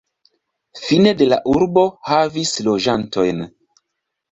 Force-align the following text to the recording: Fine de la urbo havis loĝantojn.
Fine 0.85 1.11
de 1.19 1.27
la 1.33 1.39
urbo 1.53 1.85
havis 2.13 2.55
loĝantojn. 2.71 3.47